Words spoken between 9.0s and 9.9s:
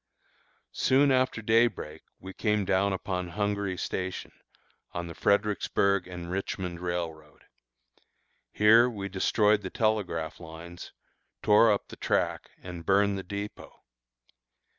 destroyed the